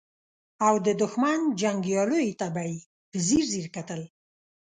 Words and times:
او 0.65 0.73
د 0.85 0.87
دښمن 1.01 1.39
جنګياليو 1.61 2.37
ته 2.39 2.47
به 2.53 2.63
يې 2.69 2.79
په 3.09 3.17
ځير 3.27 3.43
ځير 3.51 3.67
کتل. 3.75 4.01